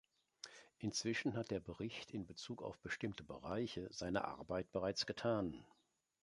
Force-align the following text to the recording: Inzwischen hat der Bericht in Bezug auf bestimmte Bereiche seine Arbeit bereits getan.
Inzwischen 0.79 1.35
hat 1.37 1.51
der 1.51 1.59
Bericht 1.59 2.09
in 2.09 2.25
Bezug 2.25 2.63
auf 2.63 2.79
bestimmte 2.79 3.23
Bereiche 3.23 3.87
seine 3.91 4.25
Arbeit 4.25 4.71
bereits 4.71 5.05
getan. 5.05 5.63